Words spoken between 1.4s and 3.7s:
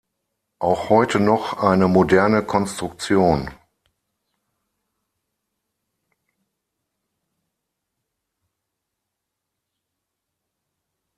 eine moderne Konstruktion.